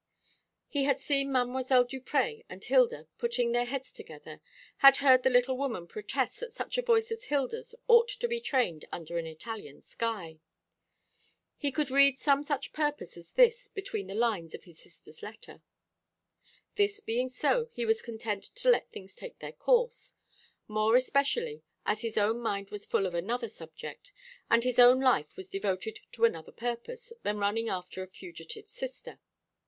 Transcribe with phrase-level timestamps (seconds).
[0.67, 1.87] He had seen Mdlle.
[1.87, 4.41] Duprez and Hilda putting their heads together,
[4.77, 8.41] had heard the little woman protest that such a voice as Hilda's ought to be
[8.41, 10.39] trained under an Italian sky.
[11.55, 15.61] He could read some such purpose as this between the lines of his sister's letter.
[16.77, 20.15] This being so, he was content to let things take their course;
[20.67, 24.11] more especially as his own mind was full of another subject,
[24.49, 29.19] and his own life was devoted to another purpose than running after a fugitive sister.